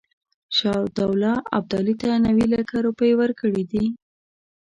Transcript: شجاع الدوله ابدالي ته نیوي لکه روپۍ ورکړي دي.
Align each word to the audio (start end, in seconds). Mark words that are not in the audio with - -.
شجاع 0.57 0.79
الدوله 0.87 1.31
ابدالي 1.57 1.93
ته 2.01 2.09
نیوي 2.25 2.45
لکه 2.53 2.75
روپۍ 2.87 3.11
ورکړي 3.17 3.63
دي. 3.71 3.85